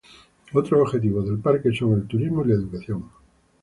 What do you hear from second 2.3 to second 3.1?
y la educación.